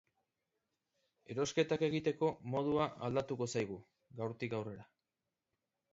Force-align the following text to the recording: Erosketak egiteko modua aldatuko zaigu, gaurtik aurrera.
Erosketak 1.33 1.83
egiteko 1.89 2.31
modua 2.55 2.89
aldatuko 3.09 3.49
zaigu, 3.57 3.81
gaurtik 4.23 4.57
aurrera. 4.61 4.89